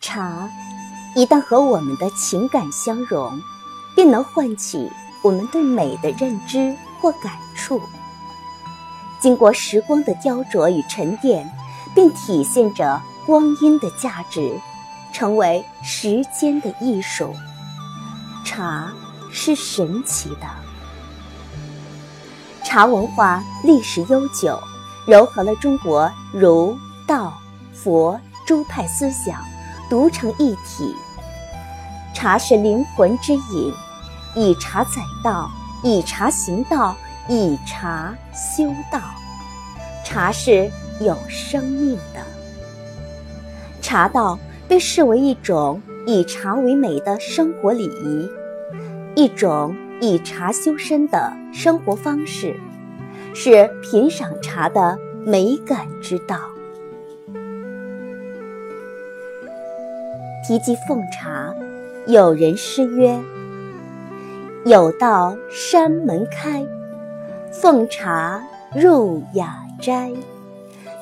[0.00, 0.48] 茶
[1.14, 3.38] 一旦和我们的情感相融，
[3.94, 4.90] 便能唤起
[5.22, 7.78] 我们对美的认知或感触。
[9.20, 11.46] 经过时光的雕琢与沉淀，
[11.94, 14.58] 并体现着光阴的价值，
[15.12, 17.34] 成为时间的艺术。
[18.42, 18.90] 茶
[19.30, 20.46] 是神奇的，
[22.64, 24.58] 茶文化历史悠久，
[25.06, 26.74] 糅合了中国儒、
[27.06, 27.34] 道、
[27.74, 29.44] 佛诸派思想，
[29.90, 30.94] 独成一体。
[32.14, 33.74] 茶是灵魂之饮，
[34.34, 35.50] 以茶载道，
[35.84, 36.96] 以茶行道。
[37.28, 38.98] 以茶修道，
[40.04, 40.68] 茶是
[40.98, 42.20] 有生命的。
[43.80, 48.28] 茶道被视为一种以茶为美的生活礼仪，
[49.14, 52.58] 一种以茶修身的生活方式，
[53.32, 56.36] 是品赏茶的美感之道。
[60.50, 61.54] 提及奉茶，
[62.08, 63.16] 有人诗曰
[64.66, 66.66] ：“有道山门开。”
[67.54, 68.42] 奉茶
[68.74, 70.10] 入雅斋，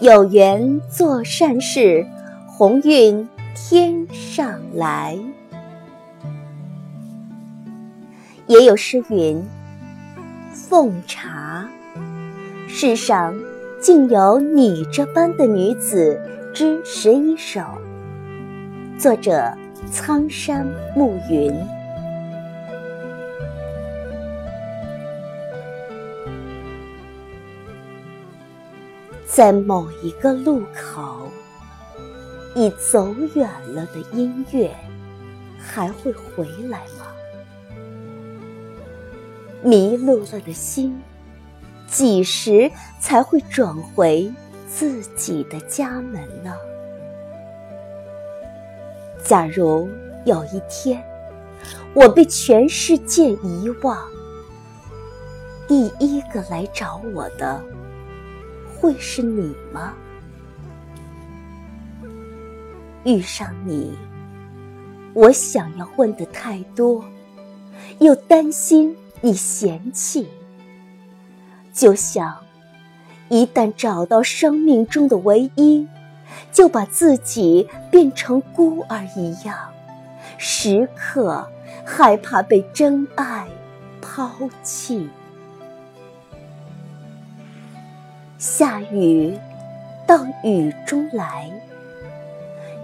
[0.00, 2.06] 有缘做善事，
[2.46, 5.18] 鸿运天上来。
[8.46, 9.44] 也有诗云
[10.54, 11.68] ：“奉茶，
[12.66, 13.38] 世上
[13.78, 16.18] 竟有你这般的女子
[16.54, 17.60] 之十一首。”
[18.96, 19.52] 作者：
[19.90, 20.64] 苍山
[20.94, 21.52] 暮云。
[29.26, 31.28] 在某一个路口，
[32.54, 34.70] 已走远了的音乐，
[35.58, 37.06] 还会回来吗？
[39.60, 41.02] 迷路了的心，
[41.88, 42.70] 几时
[43.00, 44.32] 才会转回
[44.68, 46.54] 自己的家门呢？
[49.24, 49.88] 假如
[50.26, 51.02] 有一天，
[51.94, 53.96] 我被全世界遗忘，
[55.66, 57.58] 第一个来找我的。
[58.78, 59.94] 会是你吗？
[63.04, 63.96] 遇上你，
[65.14, 67.02] 我想要问的太多，
[68.00, 70.28] 又担心你嫌弃。
[71.72, 72.36] 就像
[73.30, 75.88] 一旦找到生命中的唯一，
[76.52, 79.56] 就把自己变成孤儿一样，
[80.36, 81.48] 时刻
[81.86, 83.46] 害怕被真爱
[84.02, 84.28] 抛
[84.64, 85.08] 弃。
[88.36, 89.38] 下雨，
[90.08, 91.48] 到雨中来；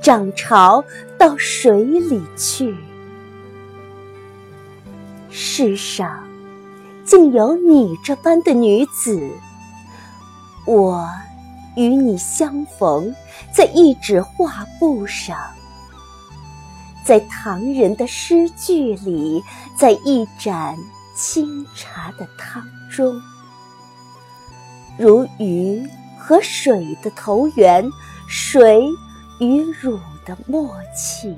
[0.00, 0.82] 涨潮，
[1.18, 2.74] 到水里去。
[5.28, 6.26] 世上
[7.04, 9.20] 竟有你这般的女子，
[10.66, 11.06] 我
[11.76, 13.14] 与你相逢
[13.52, 15.36] 在一纸画布上，
[17.04, 19.42] 在唐人的诗句里，
[19.76, 20.76] 在一盏
[21.16, 23.20] 清茶的汤中。
[24.96, 25.84] 如鱼
[26.18, 27.84] 和水的投缘，
[28.28, 28.84] 水
[29.40, 31.36] 与乳的默契。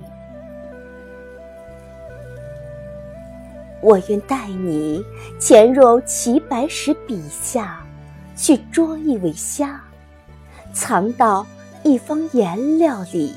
[3.80, 5.02] 我愿带你
[5.38, 7.82] 潜入齐白石笔下，
[8.36, 9.80] 去捉一尾虾，
[10.76, 11.46] 藏到
[11.82, 13.32] 一方颜料里；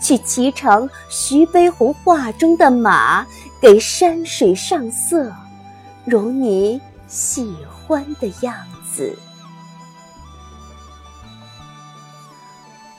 [0.00, 3.26] 去骑乘徐悲鸿画中的马，
[3.60, 5.34] 给山水上色，
[6.04, 6.80] 如你。
[7.10, 8.54] 喜欢的样
[8.94, 9.18] 子，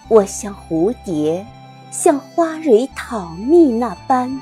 [0.07, 1.45] 我像蝴蝶，
[1.91, 4.41] 像花蕊讨蜜那般，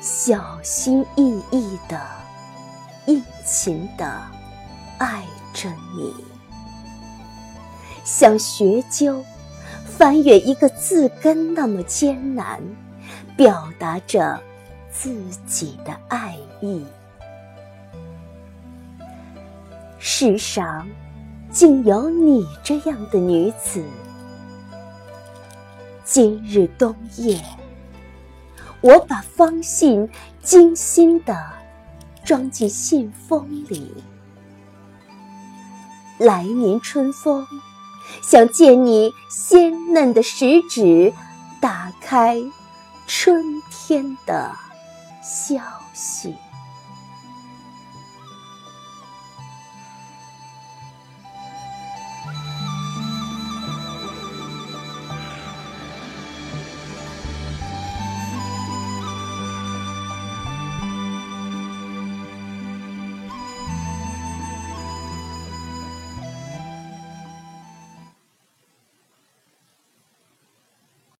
[0.00, 2.00] 小心翼翼的、
[3.06, 4.22] 殷勤的
[4.98, 6.14] 爱着你；
[8.04, 9.24] 像学究，
[9.84, 12.60] 翻阅一个字根那么艰难，
[13.36, 14.40] 表达着
[14.90, 16.84] 自己的爱意。
[19.98, 20.88] 世上
[21.50, 23.84] 竟有你这样的女子。
[26.04, 27.40] 今日冬夜，
[28.80, 30.08] 我把方信
[30.42, 31.38] 精心的
[32.24, 33.92] 装进信封里。
[36.18, 37.46] 来年春风，
[38.22, 41.12] 想借你鲜嫩的食指，
[41.60, 42.42] 打开
[43.06, 44.50] 春天的
[45.22, 45.62] 消
[45.92, 46.34] 息。